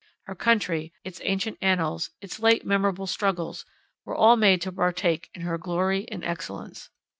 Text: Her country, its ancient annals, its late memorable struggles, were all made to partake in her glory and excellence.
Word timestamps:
Her 0.23 0.33
country, 0.33 0.93
its 1.03 1.21
ancient 1.23 1.59
annals, 1.61 2.09
its 2.21 2.39
late 2.39 2.65
memorable 2.65 3.05
struggles, 3.05 3.67
were 4.03 4.15
all 4.17 4.35
made 4.35 4.59
to 4.63 4.71
partake 4.71 5.29
in 5.35 5.43
her 5.43 5.59
glory 5.59 6.07
and 6.09 6.23
excellence. 6.25 6.89